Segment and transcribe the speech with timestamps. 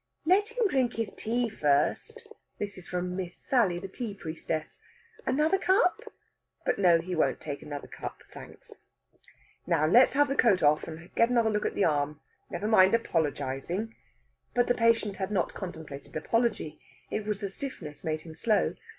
[0.25, 4.81] "Let him drink his tea first." This is from Miss Sally, the tea priestess.
[5.27, 6.01] "Another cup?"
[6.65, 8.81] But no; he won't take another cup, thanks.
[9.67, 12.19] "Now let's have the coat off, and get another look at the arm;
[12.49, 13.93] never mind apologizing."
[14.55, 16.81] But the patient had not contemplated apology.
[17.11, 18.73] It was the stiffness made him slow.